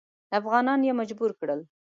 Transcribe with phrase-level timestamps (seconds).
[0.39, 1.59] افغانان یې مجبور کړل.